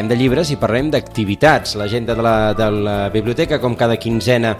[0.00, 1.74] Parlarem de llibres i parlarem d'activitats.
[1.76, 4.54] L'agenda de, la, de la biblioteca, com cada quinzena,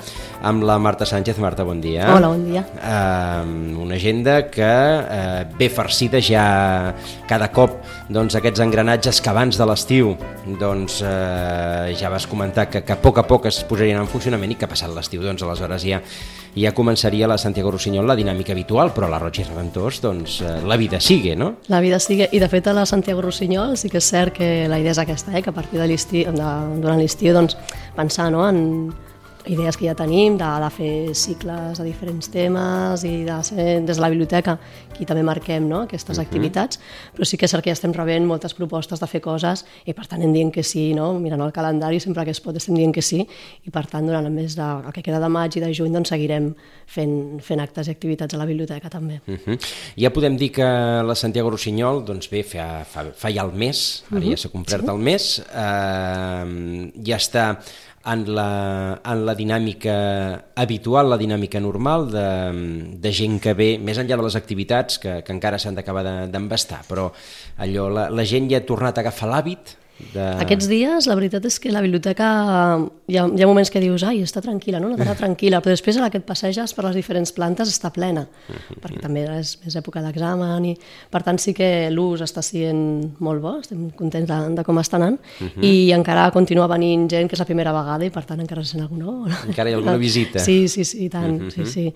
[0.44, 1.38] amb la Marta Sánchez.
[1.40, 2.10] Marta, bon dia.
[2.12, 2.60] Hola, bon dia.
[2.76, 6.92] Uh, una agenda que uh, ve farcida ja
[7.28, 7.78] cada cop
[8.12, 10.12] doncs, aquests engranatges que abans de l'estiu
[10.60, 14.52] doncs, uh, ja vas comentar que, que a poc a poc es posarien en funcionament
[14.52, 16.02] i que passat l'estiu doncs, aleshores ja,
[16.58, 20.40] ja començaria la Santiago Rossinyol la dinàmica habitual, però a la Roig i Reventós doncs,
[20.44, 21.54] uh, la vida sigue, no?
[21.72, 24.50] La vida sigue, i de fet a la Santiago Rossinyol sí que és cert que
[24.68, 25.42] la idea és aquesta, eh?
[25.42, 27.56] que a partir de l'estiu, durant l'estiu, doncs,
[27.96, 28.46] pensar no?
[28.48, 28.92] en
[29.46, 33.96] idees que ja tenim, de, de fer cicles de diferents temes i de ser des
[33.96, 34.58] de la biblioteca
[34.96, 35.82] qui també marquem no?
[35.86, 36.26] aquestes uh -huh.
[36.26, 36.80] activitats,
[37.16, 39.94] però sí que és cert que ja estem rebent moltes propostes de fer coses i
[39.94, 41.18] per tant hem dient que sí, no?
[41.18, 43.26] mirant el calendari sempre que es pot estem dient que sí
[43.64, 45.92] i per tant durant el mes de, el que queda de maig i de juny
[45.92, 46.54] doncs seguirem
[46.86, 49.20] fent, fent actes i activitats a la biblioteca també.
[49.26, 49.58] Uh -huh.
[49.96, 54.04] Ja podem dir que la Santiago Rossinyol doncs bé, fa, fa, fa ja el mes,
[54.10, 54.30] ara uh -huh.
[54.30, 54.90] ja s'ha complert sí.
[54.90, 57.58] el mes, eh, ja està
[58.06, 59.94] en la, en la dinàmica
[60.56, 62.28] habitual, la dinàmica normal de,
[62.96, 66.80] de gent que ve, més enllà de les activitats que, que encara s'han d'acabar d'embastar,
[66.88, 67.10] però
[67.60, 69.76] allò, la, la gent ja ha tornat a agafar l'hàbit
[70.14, 70.24] de...
[70.44, 72.28] Aquests dies, la veritat és que la biblioteca,
[73.10, 74.92] hi ha, hi ha moments que dius, ai, està tranquil·la, no?
[74.96, 78.26] Està tranquil·la, però després a la que et passeges per les diferents plantes està plena,
[78.80, 80.74] perquè també és més època d'examen i
[81.10, 82.80] per tant sí que l'ús està sent
[83.24, 85.64] molt bo, estem contents de, de com està anant uh -huh.
[85.64, 88.82] i encara continua venint gent que és la primera vegada i per tant encara sent
[88.82, 89.26] algú no?
[89.46, 90.38] Encara hi ha alguna visita.
[90.38, 91.50] Sí, sí, sí, i tant, uh -huh.
[91.50, 91.94] sí, sí.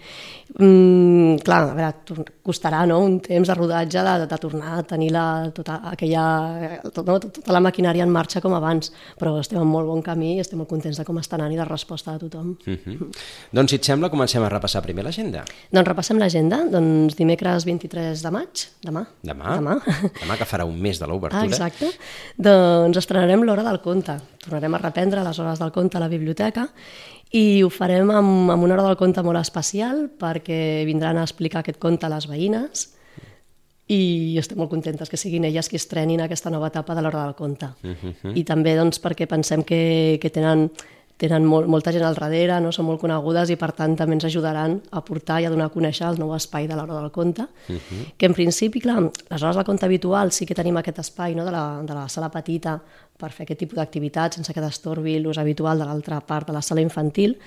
[0.59, 2.99] Mm, clar, a veure, costarà no?
[3.01, 7.19] un temps de rodatge de, de, de tornar a tenir la, tota aquella, tot, no?
[7.21, 10.43] tota la maquinària maquinària en marxa com abans, però estem en molt bon camí i
[10.43, 12.57] estem molt contents de com està anant i de resposta de tothom.
[12.67, 13.11] Uh -huh.
[13.53, 15.45] Doncs, si et sembla, comencem a repassar primer l'agenda.
[15.71, 19.07] Doncs repassem l'agenda, doncs dimecres 23 de maig, demà.
[19.23, 19.57] Demà?
[19.57, 19.81] Demà,
[20.21, 21.43] demà que farà un mes de l'obertura.
[21.43, 21.87] Ah, exacte.
[22.37, 24.19] Doncs estrenarem l'hora del conte.
[24.39, 26.69] Tornarem a reprendre les hores del conte a la biblioteca
[27.31, 31.61] i ho farem amb, amb una hora del conte molt especial perquè vindran a explicar
[31.61, 32.95] aquest conte a les veïnes
[33.93, 37.35] i estem molt contentes que siguin elles qui estrenin aquesta nova etapa de l'hora del
[37.35, 37.67] conte.
[37.83, 38.33] Uh -huh.
[38.35, 40.71] I també doncs, perquè pensem que, que tenen,
[41.17, 42.73] tenen molt, molta gent al darrere, no?
[42.73, 45.75] són molt conegudes i per tant també ens ajudaran a portar i a donar a
[45.75, 48.15] conèixer el nou espai de l'hora del conte, uh -huh.
[48.17, 51.45] que en principi, clar, les hores del conte habitual sí que tenim aquest espai no?
[51.45, 52.81] de, la, de la sala petita
[53.17, 56.63] per fer aquest tipus d'activitats sense que destorbi l'ús habitual de l'altra part de la
[56.63, 57.39] sala infantil,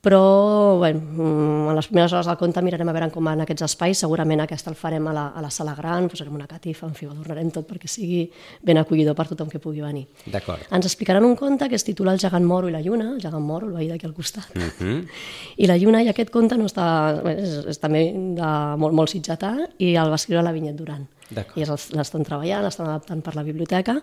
[0.00, 3.64] però bueno, mm, en les primeres hores del conte mirarem a veure com van aquests
[3.66, 6.94] espais, segurament aquest el farem a la, a la sala gran, posarem una catifa, en
[6.94, 8.30] fi, ho adornarem tot perquè sigui
[8.62, 10.06] ben acollidor per tothom que pugui venir.
[10.26, 10.62] D'acord.
[10.70, 13.42] Ens explicaran un conte que es titula El gegant moro i la lluna, el gegant
[13.44, 14.70] moro, el veí d'aquí al costat, uh Mhm.
[14.78, 15.06] -huh.
[15.56, 19.56] i la lluna, i aquest conte no està, és, és també de, molt, molt sitgetà,
[19.78, 21.06] i el va escriure la Vinyet Duran.
[21.30, 23.98] I l'estan treballant, l'estan adaptant per la biblioteca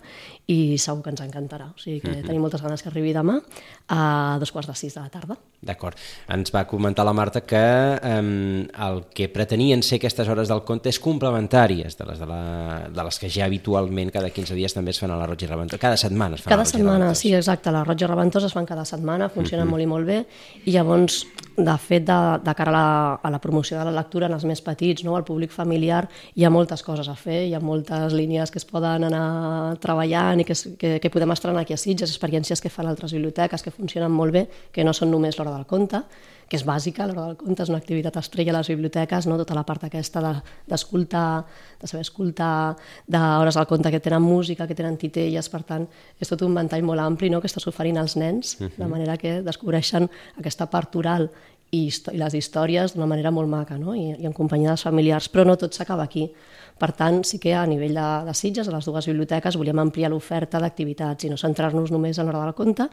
[0.48, 1.72] i segur que ens encantarà.
[1.74, 2.26] O sigui que uh -huh.
[2.26, 3.42] tenim moltes ganes que arribi demà
[3.88, 5.38] a dos quarts de sis de la tarda.
[5.62, 5.98] D'acord.
[6.30, 10.90] Ens va comentar la Marta que eh, el que pretenien ser aquestes hores del conte
[10.90, 14.92] és complementàries de les, de, la, de les que ja habitualment cada 15 dies també
[14.92, 15.80] es fan a la Roig i Reventós.
[15.80, 17.72] Cada setmana es fan cada a la Roig setmana, sí, exacte.
[17.72, 19.72] La Roig i Reventós es fan cada setmana, funcionen uh -huh.
[19.72, 20.26] molt i molt bé
[20.66, 21.26] i llavors,
[21.58, 24.46] de fet, de, de cara a la, a la promoció de la lectura en els
[24.46, 25.16] més petits, no?
[25.16, 28.68] al públic familiar, hi ha moltes coses a fer, hi ha moltes línies que es
[28.68, 32.88] poden anar treballant i que, que, que podem estrenar aquí a Sitges, experiències que fan
[32.88, 36.04] altres biblioteques que funcionen molt bé, que no són només l'hora del conte,
[36.50, 39.38] que és bàsica, l'hora del conte és una activitat estrella a les biblioteques, no?
[39.40, 40.22] tota la part aquesta
[40.70, 42.76] d'escoltar, de, de saber escoltar,
[43.10, 45.88] d'hores del conte que tenen música, que tenen titelles, per tant,
[46.22, 47.42] és tot un ventall molt ampli no?
[47.42, 48.78] que estàs oferint als nens, uh -huh.
[48.78, 51.30] de manera que descobreixen aquesta part oral
[51.72, 53.96] i, i les històries d'una manera molt maca no?
[53.96, 56.28] I, i en companyia dels familiars, però no tot s'acaba aquí.
[56.76, 60.10] Per tant, sí que a nivell de, de Sitges, a les dues biblioteques, volíem ampliar
[60.12, 62.90] l'oferta d'activitats i no centrar-nos només en l'hora del conte,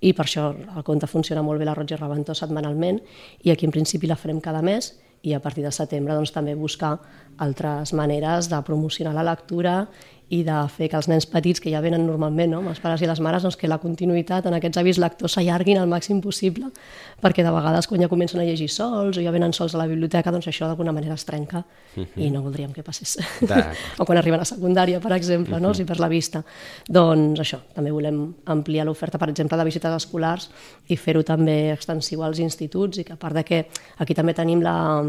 [0.00, 3.00] i per això el conte funciona molt bé la Roig i setmanalment,
[3.42, 4.92] i aquí en principi la farem cada mes,
[5.22, 6.96] i a partir de setembre doncs, també buscar
[7.38, 9.86] altres maneres de promocionar la lectura
[10.32, 12.62] i de fer que els nens petits que ja venen normalment, no?
[12.62, 15.76] amb els pares i les mares, doncs que la continuïtat en aquests avis lectors s'allarguin
[15.82, 16.70] al màxim possible,
[17.20, 19.86] perquè de vegades quan ja comencen a llegir sols o ja venen sols a la
[19.90, 22.06] biblioteca, doncs això d'alguna manera es trenca uh -huh.
[22.16, 23.18] i no voldríem que passés.
[24.00, 25.68] o quan arriben a secundària, per exemple, no?
[25.68, 25.76] Uh -huh.
[25.76, 26.42] si per la vista.
[26.88, 30.50] Doncs això, també volem ampliar l'oferta, per exemple, de visites escolars
[30.88, 33.66] i fer-ho també extensiu als instituts i que a part de que
[33.98, 35.04] aquí també tenim la,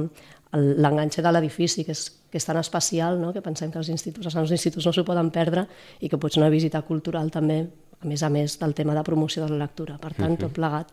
[0.53, 3.31] l'enganxe de l'edifici, que, és, que és tan especial, no?
[3.33, 5.65] que pensem que els instituts, els instituts no s'ho poden perdre
[5.99, 7.63] i que pot ser una visita cultural també,
[8.03, 9.97] a més a més del tema de promoció de la lectura.
[9.97, 10.41] Per tant, uh -huh.
[10.45, 10.91] tot plegat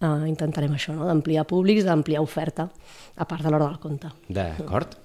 [0.00, 1.06] eh, intentarem això, no?
[1.06, 2.68] d'ampliar públics, d'ampliar oferta,
[3.16, 4.08] a part de l'hora del conte.
[4.28, 4.96] D'acord.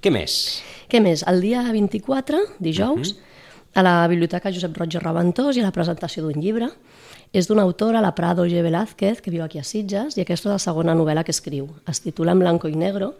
[0.00, 0.62] Què més?
[0.88, 1.22] Què més?
[1.28, 3.74] El dia 24, dijous, uh -huh.
[3.74, 6.70] a la Biblioteca Josep Roig i Reventós hi ha la presentació d'un llibre
[7.32, 8.62] és d'una autora, la Prado G.
[8.62, 11.68] Velázquez, que viu aquí a Sitges, i aquesta és la segona novel·la que escriu.
[11.86, 13.14] Es titula En blanco i negro,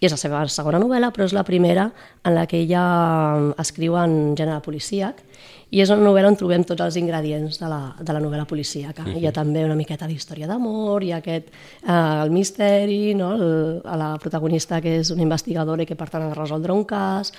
[0.00, 1.86] i és la seva segona novel·la, però és la primera
[2.26, 2.82] en la que ella
[3.38, 5.22] mm, escriu en gènere policíac,
[5.74, 9.02] i és una novel·la on trobem tots els ingredients de la, de la novel·la policíaca.
[9.02, 9.20] Uh -huh.
[9.22, 13.34] Hi ha també una miqueta d'història d'amor, hi ha aquest, eh, el misteri, no?
[13.34, 16.84] el, la protagonista que és una investigadora i que per tant ha de resoldre un
[16.84, 17.32] cas,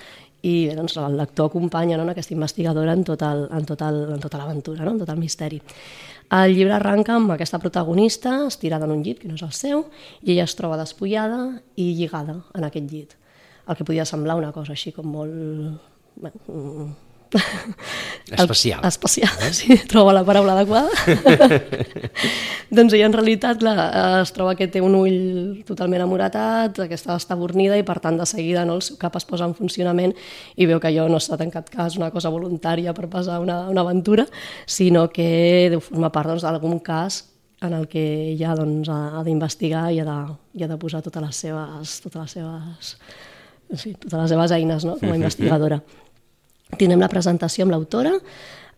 [0.45, 4.01] i doncs, el lector acompanya no, en aquesta investigadora en, tot el, en, tot el,
[4.13, 4.93] en tota l'aventura, no?
[4.93, 5.61] en tot el misteri.
[6.35, 9.85] El llibre arranca amb aquesta protagonista estirada en un llit, que no és el seu,
[10.21, 11.39] i ella es troba despullada
[11.77, 13.17] i lligada en aquest llit.
[13.65, 15.81] El que podia semblar una cosa així com molt...
[16.15, 16.93] Bueno,
[18.31, 18.79] Especial.
[18.81, 19.53] El, especial, eh?
[19.53, 20.89] sí, trobo la paraula adequada.
[22.75, 23.75] doncs ella en realitat clar,
[24.21, 28.25] es troba que té un ull totalment amoratat, aquesta està bornida i per tant de
[28.29, 30.15] seguida no, el seu cap es posa en funcionament
[30.55, 33.39] i veu que allò no ha estat en cap cas una cosa voluntària per passar
[33.43, 34.25] una, una aventura,
[34.65, 37.21] sinó que deu formar part doncs, d'algun doncs, cas
[37.61, 40.17] en el que ella doncs, ha, ha d'investigar i, ha de,
[40.57, 42.95] i ha de posar totes les seves, totes les seves,
[43.73, 44.97] sí, totes les seves eines no?
[45.01, 45.81] com a investigadora.
[46.73, 48.17] Tindrem la presentació amb l'autora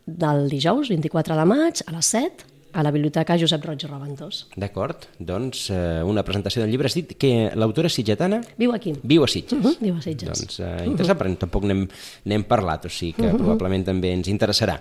[0.05, 2.45] del dijous, 24 de maig, a les 7,
[2.77, 4.43] a la Biblioteca Josep Roig Reventós.
[4.59, 6.91] D'acord, doncs eh, una presentació del llibre.
[6.91, 8.41] Has dit que l'autora és sitgetana?
[8.59, 8.93] Viu aquí.
[9.01, 9.57] Viu a Sitges.
[9.57, 10.27] Uh -huh, viu a Sitges.
[10.29, 11.33] Doncs eh, interessant, uh -huh.
[11.33, 13.37] però tampoc n'hem parlat, o sigui que uh -huh.
[13.37, 14.79] probablement també ens interessarà.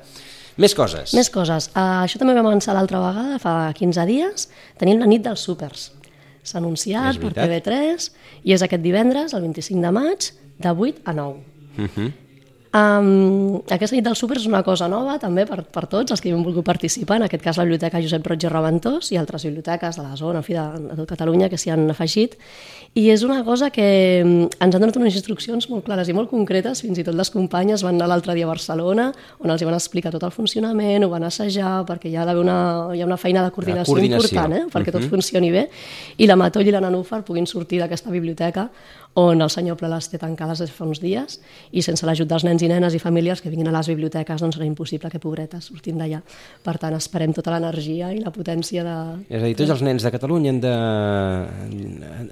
[0.57, 1.13] Més coses.
[1.15, 1.69] Més coses.
[1.75, 4.49] Uh, això també vam avançar l'altra vegada, fa 15 dies.
[4.79, 5.93] Tenim la nit dels súpers.
[6.43, 8.11] S'ha anunciat per TV3
[8.45, 11.37] i és aquest divendres, el 25 de maig, de 8 a 9.
[11.77, 12.13] Uh -huh.
[12.77, 16.29] Um, aquesta nit del súper és una cosa nova també per, per tots els que
[16.29, 19.47] hi hem volgut participar, en aquest cas la Biblioteca Josep Roig i Reventós i altres
[19.47, 22.35] biblioteques de la zona, en fi, de, de tot Catalunya que s'hi han afegit
[22.99, 23.87] i és una cosa que
[24.25, 27.87] ens han donat unes instruccions molt clares i molt concretes, fins i tot les companyes
[27.87, 29.09] van anar l'altre dia a Barcelona
[29.39, 32.45] on els hi van explicar tot el funcionament, ho van assajar perquè hi ha d'haver
[32.45, 32.59] una,
[32.93, 34.21] hi ha una feina de coordinació, coordinació.
[34.21, 34.63] important eh?
[34.75, 35.07] perquè uh -huh.
[35.07, 35.69] tot funcioni bé
[36.19, 38.71] i la Matoll i la Nanúfar puguin sortir d'aquesta biblioteca
[39.17, 41.39] on el senyor Ple les té tancades des fa uns dies
[41.73, 44.59] i sense l'ajut dels nens i nenes i famílies que vinguin a les biblioteques doncs
[44.59, 46.21] serà impossible que pobretes sortin d'allà.
[46.65, 48.97] Per tant, esperem tota l'energia i la potència de...
[49.29, 50.75] És a dir, tots els nens de Catalunya han de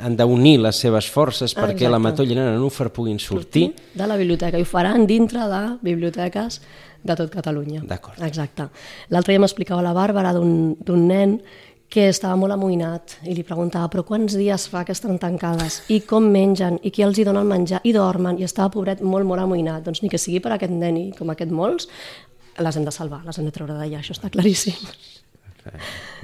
[0.04, 1.92] han d'unir les seves forces perquè Exacte.
[1.92, 3.70] la Matoll i la Nanúfer puguin sortir.
[3.94, 6.60] De la biblioteca i ho faran dintre de biblioteques
[7.04, 7.82] de tot Catalunya.
[7.84, 8.20] D'acord.
[8.24, 8.68] Exacte.
[9.12, 11.38] L'altre dia m'explicava la Bàrbara d'un nen
[11.94, 15.82] que estava molt amoïnat i li preguntava però quants dies fa que estan tancades?
[15.94, 16.80] I com mengen?
[16.82, 17.84] I qui els hi dona el menjar?
[17.86, 18.40] I dormen?
[18.40, 19.84] I estava pobret molt molt amoïnat.
[19.86, 21.86] Doncs ni que sigui per aquest nen i com aquest molts
[22.58, 24.78] les hem de salvar, les hem de treure d'allà això està claríssim.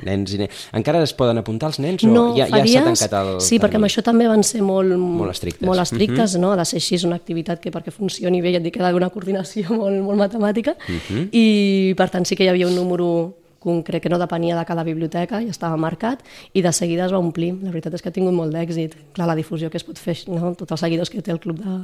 [0.05, 0.67] Nens i nens.
[0.76, 3.31] Encara es poden apuntar els nens o no, ja, ja s'ha tancat el...
[3.44, 6.43] Sí, perquè amb això també van ser molt, molt estrictes, molt estrictes uh -huh.
[6.43, 6.52] no?
[6.52, 8.81] ha de ser així, és una activitat que perquè funcioni bé ja et dic que
[8.81, 10.76] ha d'haver una coordinació molt, molt matemàtica.
[10.76, 11.28] Uh -huh.
[11.32, 14.84] i per tant sí que hi havia un número concret que no depenia de cada
[14.84, 16.24] biblioteca i estava marcat
[16.56, 17.52] i de seguida es va omplir.
[17.60, 18.96] La veritat és que ha tingut molt d'èxit.
[19.14, 20.54] Clar, la difusió que es pot fer, no?
[20.56, 21.76] tots els seguidors que té el Club, de,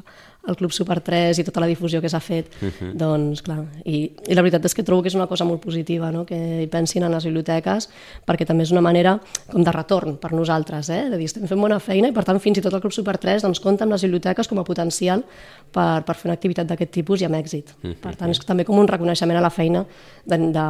[0.49, 2.93] el Club Super 3 i tota la difusió que s'ha fet, uh -huh.
[2.95, 6.11] doncs clar, i, i la veritat és que trobo que és una cosa molt positiva,
[6.11, 6.25] no?
[6.25, 7.89] que hi pensin en les biblioteques,
[8.27, 9.21] perquè també és una manera
[9.51, 11.11] com de retorn per nosaltres, eh?
[11.11, 13.19] de dir, estem fent bona feina i per tant fins i tot el Club Super
[13.19, 15.25] 3 doncs, compta amb les biblioteques com a potencial
[15.73, 17.75] per, per fer una activitat d'aquest tipus i amb èxit.
[17.83, 17.97] Uh -huh.
[18.01, 19.85] Per tant, és també com un reconeixement a la feina
[20.25, 20.67] de, de,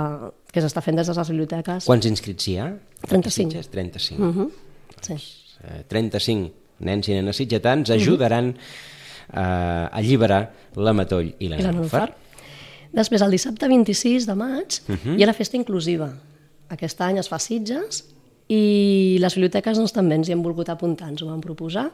[0.57, 1.89] que s'està fent des de les biblioteques.
[1.89, 2.71] Quants inscrits hi ha?
[3.07, 3.67] 35.
[3.75, 4.21] 35.
[4.21, 4.51] Uh -huh.
[5.05, 5.17] sí.
[5.89, 6.53] 35
[6.87, 9.33] nens i nenes sitgetans ajudaran uh -huh.
[9.33, 12.15] uh, a alliberar la Matoll i la, Nenufar.
[12.93, 15.19] Després, el dissabte 26 de maig, uh -huh.
[15.19, 16.13] hi ha la festa inclusiva.
[16.69, 18.05] Aquest any es fa Sitges
[18.49, 21.91] i les biblioteques doncs, també ens hi hem volgut apuntar, ens ho vam proposar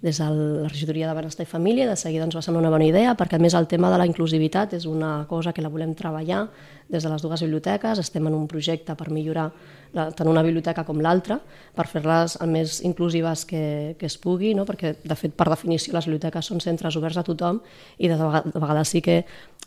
[0.00, 2.86] des de la regidoria de Benestar i Família, de seguida ens va semblar una bona
[2.86, 5.94] idea, perquè a més el tema de la inclusivitat és una cosa que la volem
[5.94, 6.48] treballar
[6.88, 9.50] des de les dues biblioteques, estem en un projecte per millorar
[9.92, 11.38] la, tant una biblioteca com l'altra,
[11.76, 14.64] per fer-les el més inclusives que, que es pugui, no?
[14.68, 17.60] perquè de fet per definició les biblioteques són centres oberts a tothom
[17.98, 19.22] i de, vegades, de vegades sí que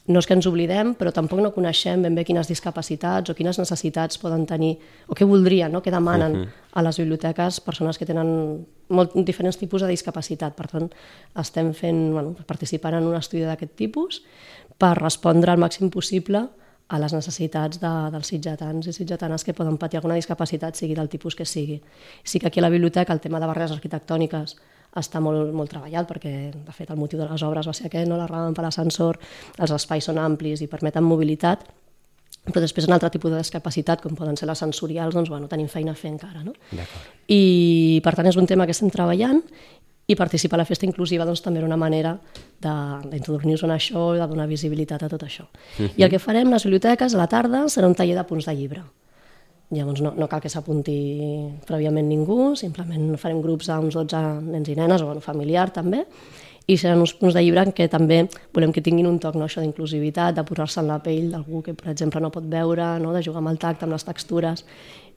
[0.10, 3.60] no és que ens oblidem, però tampoc no coneixem ben bé quines discapacitats o quines
[3.62, 4.74] necessitats poden tenir,
[5.08, 5.84] o què voldrien, no?
[5.86, 6.48] què demanen uh -huh.
[6.74, 10.56] a les biblioteques persones que tenen molt diferents tipus de discapacitat.
[10.56, 10.90] Per tant,
[11.36, 14.24] estem fent, bueno, participant en un estudi d'aquest tipus
[14.78, 16.50] per respondre al màxim possible
[16.92, 21.10] a les necessitats de, dels sitjatans i sitjatanes que poden patir alguna discapacitat, sigui del
[21.10, 21.80] tipus que sigui.
[22.24, 24.58] Sí que aquí a la biblioteca el tema de barreres arquitectòniques
[25.00, 28.10] està molt, molt treballat perquè, de fet, el motiu de les obres va ser aquest,
[28.12, 28.18] no?
[28.20, 29.20] la rampa per l'ascensor,
[29.58, 31.64] els espais són amplis i permeten mobilitat,
[32.50, 35.70] però després un altre tipus de discapacitat, com poden ser les sensorials, doncs, bueno, tenim
[35.72, 36.44] feina a fer encara.
[36.44, 36.56] No?
[37.30, 39.44] I, per tant, és un tema que estem treballant
[40.12, 42.18] i participar a la festa inclusiva doncs, també era una manera
[42.62, 45.48] d'introduir-nos en això i de donar visibilitat a tot això.
[45.48, 45.92] Uh -huh.
[45.98, 48.56] I el que farem les biblioteques a la tarda serà un taller de punts de
[48.56, 48.84] llibre.
[49.72, 54.68] Llavors no, no cal que s'apunti prèviament ningú, simplement farem grups a uns 12 nens
[54.68, 56.06] i nenes, o bueno, familiar també,
[56.68, 59.46] i seran uns punts de llibre en què també volem que tinguin un toc no,
[59.46, 63.14] això d'inclusivitat, de posar-se en la pell d'algú que, per exemple, no pot veure, no,
[63.14, 64.66] de jugar amb el tacte, amb les textures,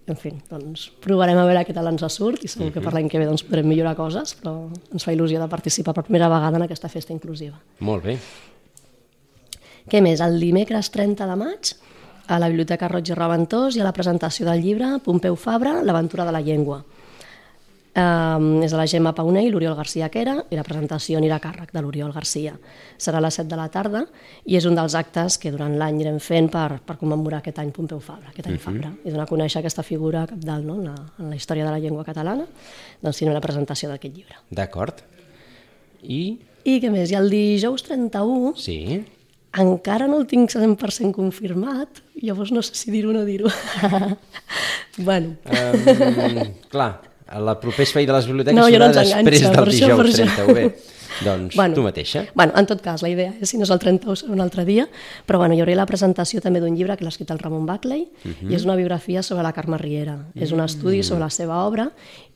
[0.07, 3.09] en fi, doncs provarem a veure què tal ens surt i segur que per l'any
[3.09, 6.61] que ve doncs, podrem millorar coses, però ens fa il·lusió de participar per primera vegada
[6.61, 7.57] en aquesta festa inclusiva.
[7.81, 8.19] Molt bé.
[9.89, 10.21] Què més?
[10.25, 11.73] El dimecres 30 de maig
[12.29, 16.25] a la Biblioteca Roig i Reventós i a la presentació del llibre Pompeu Fabra, l'aventura
[16.29, 16.83] de la llengua.
[17.95, 21.71] Um, és de la Gemma Paunell, l'Oriol Garcia Quera, i la presentació anirà a càrrec
[21.71, 22.57] de l'Oriol Garcia.
[22.99, 24.03] Serà a les 7 de la tarda
[24.51, 27.71] i és un dels actes que durant l'any anirem fent per, per commemorar aquest any
[27.77, 28.59] Pompeu Fabra, aquest any uh.
[28.59, 28.65] -huh.
[28.65, 30.75] Fabra, i donar a conèixer aquesta figura capdalt no?
[30.81, 32.47] en, la, en la història de la llengua catalana,
[33.01, 34.35] doncs sinó la presentació d'aquest llibre.
[34.51, 34.95] D'acord.
[36.03, 36.39] I...
[36.65, 37.13] I què més?
[37.13, 39.05] I el dijous 31 sí
[39.57, 43.49] encara no el tinc 100% confirmat, llavors no sé si dir-ho o no dir-ho.
[44.99, 45.37] bueno.
[45.47, 50.55] Um, clar, la proper espai de les biblioteques no, serà no després del dijous 31.
[50.55, 50.65] Bé,
[51.27, 52.25] doncs bueno, tu mateixa.
[52.35, 54.67] Bueno, en tot cas, la idea és, si no és el 31, serà un altre
[54.69, 54.87] dia,
[55.27, 58.05] però bueno, hi haurà la presentació també d'un llibre que l'ha escrit el Ramon Buckley,
[58.05, 58.51] uh -huh.
[58.51, 60.15] i és una biografia sobre la Carme Riera.
[60.15, 60.43] Uh -huh.
[60.43, 61.91] És un estudi sobre la seva obra,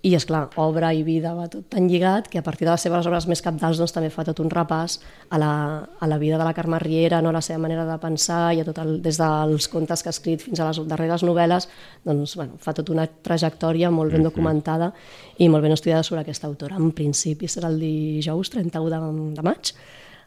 [0.06, 2.84] i és clar, obra i vida va tot tan lligat que a partir de les
[2.86, 5.00] seves obres més capdals doncs, també fa tot un repàs
[5.34, 5.50] a la,
[5.98, 7.32] a la vida de la Carme Riera, no?
[7.32, 10.14] a la seva manera de pensar i a tot el, des dels contes que ha
[10.14, 11.66] escrit fins a les darreres novel·les,
[12.06, 14.92] doncs, bueno, fa tota una trajectòria molt ben documentada
[15.38, 16.78] i molt ben estudiada sobre aquesta autora.
[16.78, 19.72] En principi serà el dijous 30 31 de, de maig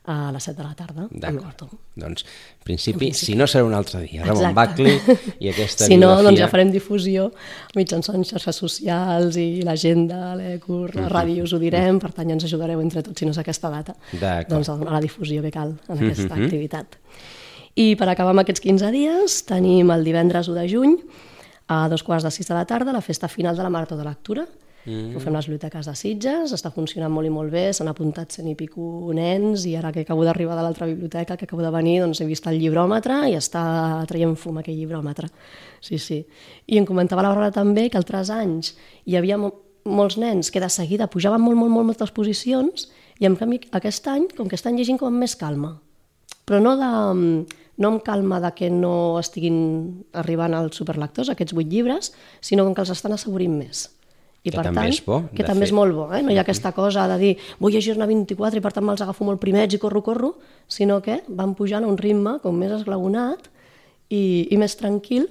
[0.05, 1.03] a les 7 de la tarda.
[1.12, 1.67] D'acord.
[2.01, 4.24] Doncs, en principi, si no serà un altre dia.
[4.25, 4.96] Ramon Bacli
[5.39, 7.27] i aquesta Si no, doncs ja farem difusió
[7.77, 12.48] mitjançant xarxes socials i l'agenda, l'ECUR, la ràdio, us ho direm, per tant ja ens
[12.50, 13.96] ajudareu entre tots, si no és aquesta data,
[14.50, 16.46] doncs a donar la difusió que cal en aquesta uh -huh.
[16.46, 16.98] activitat.
[17.75, 20.98] I per acabar amb aquests 15 dies, tenim el divendres 1 de juny,
[21.67, 24.03] a dos quarts de sis de la tarda, la festa final de la Marató de
[24.03, 24.48] Lectura,
[24.85, 25.15] Mm.
[25.15, 28.47] Ho fem les biblioteques de Sitges, està funcionant molt i molt bé, s'han apuntat cent
[28.50, 32.00] i pico nens i ara que acabo d'arribar de l'altra biblioteca, que acabo de venir,
[32.01, 33.63] doncs he vist el llibròmetre i està
[34.09, 35.29] traient fum aquell llibròmetre.
[35.81, 36.23] Sí, sí.
[36.67, 38.73] I em comentava la Laura també que altres anys
[39.05, 42.89] hi havia molts nens que de seguida pujaven molt, molt, molt moltes posicions
[43.21, 45.75] i en canvi aquest any, com que estan llegint com amb més calma,
[46.45, 46.91] però no de,
[47.77, 52.73] no amb calma de que no estiguin arribant als superlectors, aquests vuit llibres, sinó com
[52.73, 53.89] que els estan assaborint més.
[54.41, 55.69] I que per també tant, és bo, que també fet.
[55.69, 56.24] és molt bo, eh?
[56.25, 59.27] no hi ha aquesta cosa de dir vull llegir-ne 24 i per tant me'ls agafo
[59.27, 60.31] molt primers i corro, corro,
[60.67, 63.51] sinó que van pujant a un ritme com més esglaonat
[64.10, 65.29] i, i més tranquil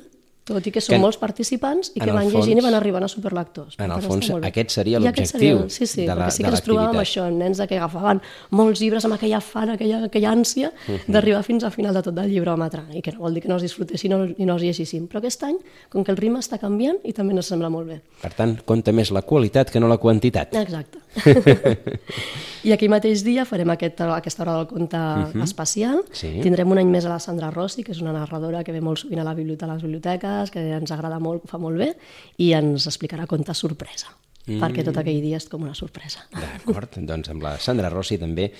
[0.59, 3.07] tot i que són que, molts participants i que van fons, llegint i van arribant
[3.07, 3.77] a superlectors.
[3.79, 7.27] En el fons, aquest seria l'objectiu sí, sí, de la, sí que ens trobàvem això,
[7.33, 8.23] nens que agafaven
[8.57, 11.01] molts llibres amb aquella fan, aquella, aquella ànsia uh -huh.
[11.07, 13.55] d'arribar fins al final de tot el llibròmetre, i que no vol dir que no
[13.55, 15.09] els disfrutessin i no els llegissin.
[15.09, 18.01] Però aquest any, com que el ritme està canviant, i també ens sembla molt bé.
[18.23, 20.55] Per tant, compta més la qualitat que no la quantitat.
[20.55, 20.99] Exacte.
[22.67, 25.45] I aquell mateix dia farem aquest, aquesta hora del conte uh -huh.
[25.45, 26.05] especial.
[26.13, 26.41] Sí.
[26.43, 28.99] Tindrem un any més a la Sandra Rossi, que és una narradora que ve molt
[28.99, 31.97] sovint a la biblioteca, a les biblioteques, que ens agrada molt, que fa molt bé,
[32.37, 34.09] i ens explicarà contes sorpresa
[34.47, 34.59] mm.
[34.63, 36.25] perquè tot aquell dia és com una sorpresa.
[36.35, 38.51] D'acord, doncs amb la Sandra Rossi també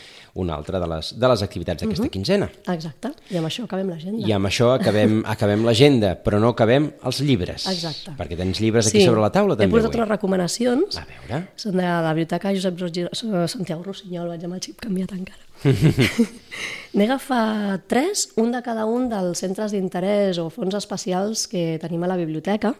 [0.41, 2.13] una altra de les, de les activitats d'aquesta uh -huh.
[2.13, 2.51] quinzena.
[2.75, 4.27] Exacte, i amb això acabem l'agenda.
[4.27, 7.67] I amb això acabem, acabem l'agenda, però no acabem els llibres.
[7.67, 8.13] Exacte.
[8.19, 9.07] Perquè tens llibres aquí sí.
[9.07, 10.97] sobre la taula també He posat unes recomanacions.
[10.97, 11.47] A veure.
[11.57, 13.09] Són de la biblioteca Josep Roig,
[13.47, 15.51] Santiago Rossinyol, vaig amb el xip canviat encara.
[16.97, 22.03] N'he agafat tres, un de cada un dels centres d'interès o fons especials que tenim
[22.05, 22.75] a la biblioteca.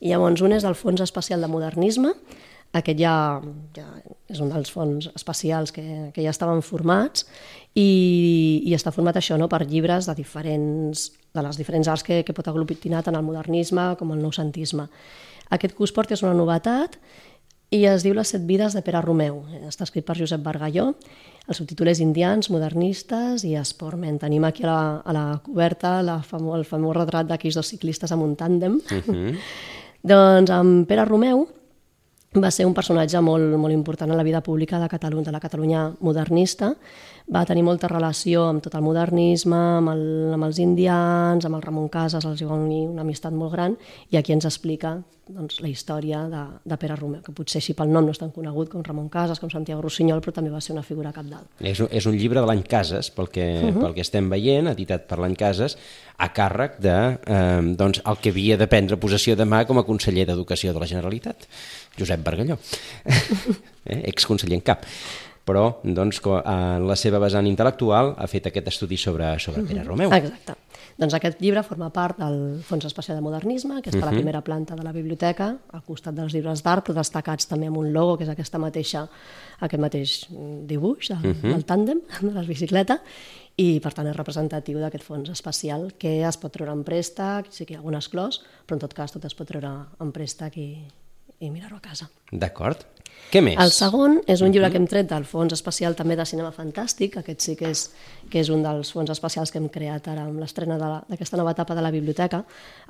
[0.00, 2.12] I llavors un és el Fons Especial de Modernisme,
[2.76, 3.40] aquest ja,
[3.76, 3.86] ja
[4.28, 7.24] és un dels fons especials que, que ja estaven formats
[7.72, 12.22] i, i està format això no, per llibres de diferents de les diferents arts que,
[12.24, 14.88] que pot aglutinar tant el modernisme com el noucentisme.
[15.52, 16.96] Aquest curs porta és una novetat
[17.74, 19.40] i es diu Les set vides de Pere Romeu.
[19.66, 20.92] Està escrit per Josep Bargalló.
[21.46, 24.20] El subtítol és Indians, modernistes i esportment.
[24.22, 28.14] Tenim aquí a la, a la coberta la famo, el famós retrat d'aquells dos ciclistes
[28.14, 28.78] amb un tàndem.
[28.80, 29.34] Uh -huh.
[30.06, 31.46] Doncs amb Pere Romeu
[32.36, 35.40] va ser un personatge molt, molt important en la vida pública de Catalunya, de la
[35.40, 36.74] Catalunya modernista.
[37.34, 40.06] Va tenir molta relació amb tot el modernisme, amb, el,
[40.36, 43.74] amb els indians, amb el Ramon Casas, els va unir una amistat molt gran,
[44.14, 44.94] i aquí ens explica
[45.26, 48.30] doncs, la història de, de Pere Romeu, que potser així pel nom no és tan
[48.30, 51.50] conegut com Ramon Casas, com Santiago Rossinyol, però també va ser una figura capdalt.
[51.58, 53.80] És, és un llibre de l'any Casas, pel que, uh -huh.
[53.82, 55.76] pel que estem veient, editat per l'any Casas,
[56.16, 60.26] a càrrec de eh, doncs, el que havia de prendre possessió demà com a conseller
[60.26, 61.48] d'Educació de la Generalitat.
[61.98, 62.58] Josep Bargalló,
[63.84, 64.86] eh, exconseller en cap
[65.46, 69.84] però doncs, en la seva vessant intel·lectual ha fet aquest estudi sobre, sobre Pere.
[69.86, 70.10] Romeu.
[70.12, 70.56] Exacte.
[70.96, 74.08] Doncs aquest llibre forma part del Fons Especial de Modernisme, que està uh -huh.
[74.08, 77.66] a la primera planta de la biblioteca, al costat dels llibres d'art, però destacats també
[77.66, 79.08] amb un logo, que és aquesta mateixa,
[79.60, 80.26] aquest mateix
[80.66, 81.36] dibuix del, uh.
[81.36, 81.52] -huh.
[81.52, 83.00] del tàndem, de la bicicleta,
[83.56, 87.64] i per tant és representatiu d'aquest fons especial que es pot treure en préstec, sí
[87.64, 90.56] que hi ha algun esclòs, però en tot cas tot es pot treure en préstec
[90.56, 90.84] i,
[91.40, 92.08] i mirar-ho a casa.
[92.32, 92.84] D'acord.
[93.30, 93.56] Què més?
[93.58, 97.16] El segon és un llibre que hem tret del Fons Especial també de Cinema Fantàstic,
[97.18, 97.86] aquest sí que és,
[98.30, 101.74] que és un dels fons especials que hem creat ara amb l'estrena d'aquesta nova etapa
[101.74, 102.44] de la biblioteca,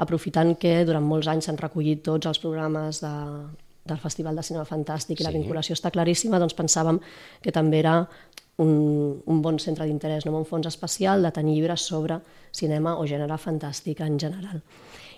[0.04, 3.14] aprofitant que durant molts anys s'han recollit tots els programes de,
[3.88, 5.28] del Festival de Cinema Fantàstic i sí.
[5.28, 7.00] la vinculació està claríssima, doncs pensàvem
[7.42, 8.02] que també era
[8.58, 10.36] un, un bon centre d'interès, no?
[10.36, 12.20] un fons especial de tenir llibres sobre
[12.56, 14.62] cinema o gènere fantàstic en general.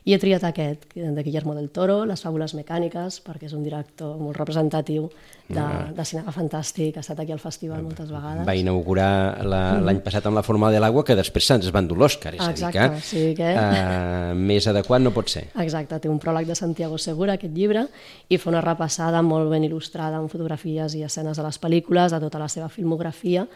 [0.06, 4.16] I he triat aquest, de Guillermo del Toro, Les fàbules mecàniques, perquè és un director
[4.20, 5.08] molt representatiu
[5.48, 5.64] de,
[5.96, 8.44] de cinema fantàstic, ha estat aquí al festival moltes vegades.
[8.46, 9.10] Va inaugurar
[9.42, 9.82] mm.
[9.88, 12.78] l'any passat amb La forma de l'aigua, que després se'ns van dur l'Òscar, és Exacte,
[12.78, 13.50] a dir que, sí que...
[13.56, 15.48] Uh, més adequat no pot ser.
[15.64, 17.88] Exacte, té un pròleg de Santiago Segura, aquest llibre,
[18.28, 22.22] i fa una repassada molt ben il·lustrada amb fotografies i escenes de les pel·lícules, de
[22.22, 23.48] tota la seva filmografia,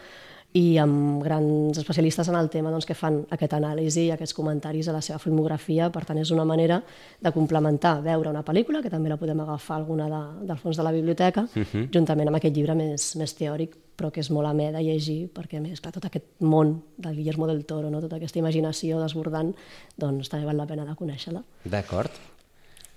[0.53, 4.87] i amb grans especialistes en el tema doncs, que fan aquest anàlisi i aquests comentaris
[4.87, 5.89] a la seva filmografia.
[5.93, 6.77] Per tant, és una manera
[7.21, 10.85] de complementar, veure una pel·lícula, que també la podem agafar alguna de, del fons de
[10.85, 11.65] la biblioteca, uh mhm.
[11.71, 11.87] -huh.
[11.93, 15.59] juntament amb aquest llibre més, més teòric, però que és molt amè de llegir, perquè
[15.59, 18.01] més, clar, tot aquest món del Guillermo del Toro, no?
[18.01, 19.53] tota aquesta imaginació desbordant,
[19.97, 21.43] doncs també val la pena de conèixer-la.
[21.65, 22.11] D'acord.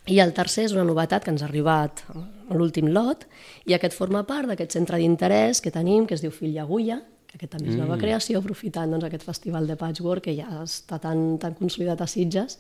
[0.07, 2.05] I el tercer és una novetat que ens ha arribat
[2.49, 3.27] a l'últim lot,
[3.67, 7.01] i aquest forma part d'aquest centre d'interès que tenim, que es diu Fill i Agulla,
[7.37, 8.03] aquest també és nova mm.
[8.03, 12.59] creació, aprofitant doncs, aquest festival de patchwork que ja està tan, tan consolidat a Sitges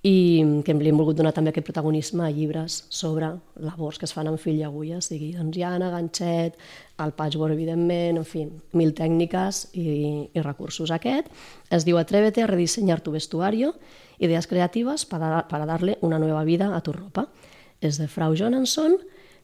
[0.00, 4.14] i que li hem volgut donar també aquest protagonisme a llibres sobre labors que es
[4.16, 6.56] fan amb fil i agulla, sigui doncs, llana, ganxet,
[7.04, 8.46] el patchwork, evidentment, en fi,
[8.80, 9.84] mil tècniques i,
[10.32, 10.92] i recursos.
[10.94, 11.28] Aquest
[11.68, 13.74] es diu Atrévete a rediseñar tu vestuario,
[14.18, 17.28] ideas creativas para, para darle una nueva vida a tu ropa.
[17.80, 18.96] És de Frau Jonanson,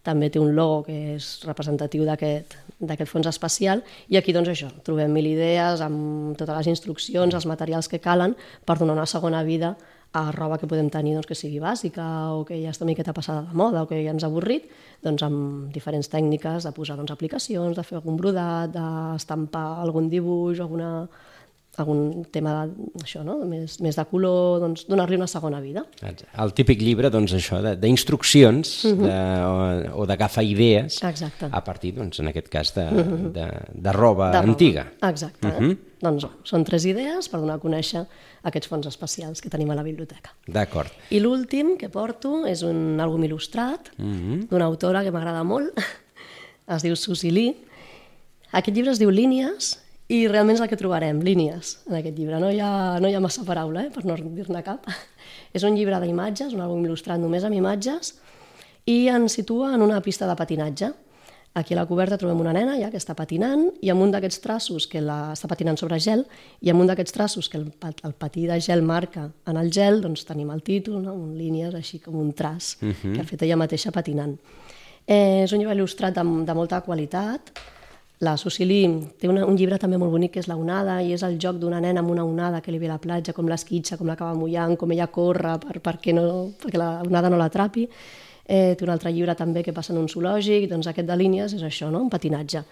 [0.07, 3.83] també té un logo que és representatiu d'aquest fons especial.
[4.09, 8.37] I aquí doncs això, trobem mil idees amb totes les instruccions, els materials que calen
[8.64, 9.75] per donar una segona vida
[10.16, 13.12] a roba que podem tenir doncs, que sigui bàsica o que ja està una miqueta
[13.12, 14.71] passada de moda o que ja ens ha avorrit,
[15.05, 20.62] doncs amb diferents tècniques de posar doncs, aplicacions, de fer algun brodat, d'estampar algun dibuix,
[20.64, 21.09] alguna,
[21.81, 23.37] algun tema de, això, no?
[23.49, 25.85] més, més de color, doncs, donar-li una segona vida.
[26.41, 29.07] El típic llibre, doncs, això, d'instruccions uh -huh.
[29.07, 31.49] de, o, o d'agafar idees Exacte.
[31.51, 33.33] a partir, doncs, en aquest cas, de, uh -huh.
[33.33, 34.85] de, de roba de antiga.
[34.85, 35.11] Roba.
[35.11, 35.49] Exacte.
[35.49, 35.77] Uh -huh.
[36.01, 38.07] Doncs són tres idees per donar a conèixer
[38.43, 40.31] aquests fons especials que tenim a la biblioteca.
[40.47, 40.91] D'acord.
[41.11, 44.49] I l'últim que porto és un àlbum il·lustrat uh -huh.
[44.49, 45.73] d'una autora que m'agrada molt,
[46.75, 47.55] es diu Susi Lee.
[48.53, 52.38] Aquest llibre es diu Línies i realment és el que trobarem, línies, en aquest llibre.
[52.38, 54.87] No hi ha, no hi ha massa paraula, eh, per no dir-ne cap.
[55.57, 58.14] és un llibre d'imatges, un àlbum il·lustrat només amb imatges,
[58.87, 60.92] i ens situa en una pista de patinatge.
[61.57, 64.42] Aquí a la coberta trobem una nena ja que està patinant i amb un d'aquests
[64.45, 66.27] traços que la, està patinant sobre gel
[66.61, 70.03] i amb un d'aquests traços que el, el patí de gel marca en el gel,
[70.05, 71.14] doncs tenim el títol, no?
[71.16, 73.14] un línies així com un traç uh -huh.
[73.14, 74.37] que ha fet ella mateixa patinant.
[75.07, 77.51] Eh, és un llibre il·lustrat de, de molta qualitat,
[78.24, 78.87] la Susili
[79.20, 81.59] té una, un llibre també molt bonic que és La onada i és el joc
[81.61, 84.33] d'una nena amb una onada que li ve a la platja, com l'esquitxa, com l'acaba
[84.35, 86.24] mullant, com ella corre per, perquè, no,
[86.62, 87.85] perquè la onada no l'atrapi.
[88.46, 91.57] Eh, té un altre llibre també que passa en un zoològic, doncs aquest de línies
[91.59, 92.00] és això, no?
[92.07, 92.62] un patinatge.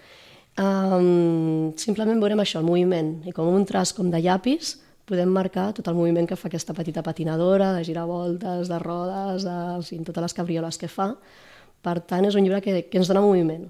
[0.55, 5.67] Um, simplement veurem això, el moviment, i com un traç com de llapis podem marcar
[5.75, 9.83] tot el moviment que fa aquesta petita patinadora, de girar voltes, de rodes, de, en
[9.85, 11.11] fi, totes les cabrioles que fa.
[11.85, 13.67] Per tant, és un llibre que, que ens dona moviment,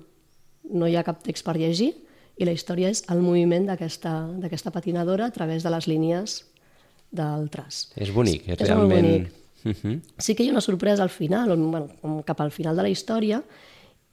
[0.72, 1.94] no hi ha cap text per llegir
[2.38, 6.42] i la història és el moviment d'aquesta patinadora a través de les línies
[7.16, 7.86] del traç.
[7.96, 9.06] És bonic, és, És molt realment...
[9.06, 9.32] bonic.
[9.66, 10.02] Uh -huh.
[10.20, 12.90] Sí que hi ha una sorpresa al final, on, bueno, cap al final de la
[12.90, 13.42] història,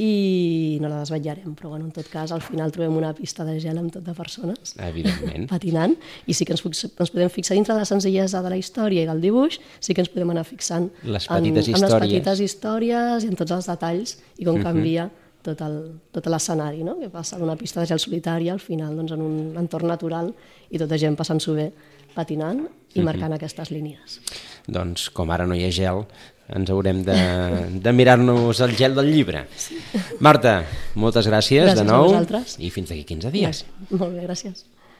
[0.03, 3.59] i no la desvetllarem, però bueno, en tot cas al final trobem una pista de
[3.61, 5.47] gel amb tot de persones Evidentment.
[5.53, 5.95] patinant
[6.27, 9.07] i sí que ens, ens podem fixar dintre de la senzillesa de la història i
[9.07, 12.01] del dibuix, sí que ens podem anar fixant Les en, petites en les històries.
[12.13, 16.99] petites històries i en tots els detalls i com canvia tot el- tot l'escenari, no?
[17.01, 20.33] que passa d'una pista de gel solitària al final doncs, en un entorn natural
[20.71, 21.71] i tota gent passant-s'ho bé
[22.15, 24.21] patinant i marcant aquestes línies.
[24.69, 26.05] Doncs com ara no hi ha gel,
[26.53, 27.17] ens haurem de,
[27.83, 29.47] de mirar-nos el gel del llibre.
[30.21, 30.61] Marta,
[30.95, 32.13] moltes gràcies, Gràcies de nou
[32.61, 33.65] i fins d'aquí 15 dies.
[33.91, 34.67] Molt bé, gràcies.